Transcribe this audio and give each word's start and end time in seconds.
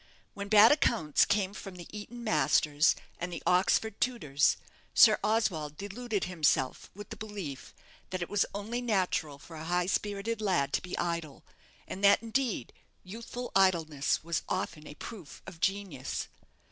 When 0.33 0.47
bad 0.47 0.71
accounts 0.71 1.25
came 1.25 1.53
from 1.53 1.75
the 1.75 1.87
Eton 1.95 2.23
masters 2.23 2.95
and 3.19 3.31
the 3.31 3.43
Oxford 3.45 4.01
tutors, 4.01 4.57
Sir 4.95 5.19
Oswald 5.23 5.77
deluded 5.77 6.23
himself 6.23 6.89
with 6.95 7.11
the 7.11 7.15
belief 7.15 7.71
that 8.09 8.23
it 8.23 8.27
was 8.27 8.43
only 8.51 8.81
natural 8.81 9.37
for 9.37 9.55
a 9.55 9.65
high 9.65 9.85
spirited 9.85 10.41
lad 10.41 10.73
to 10.73 10.81
be 10.81 10.97
idle, 10.97 11.43
and 11.87 12.03
that, 12.03 12.23
indeed, 12.23 12.73
youthful 13.03 13.51
idleness 13.55 14.23
was 14.23 14.41
often 14.49 14.87
a 14.87 14.95
proof 14.95 15.43
of 15.45 15.59
genius. 15.59 16.29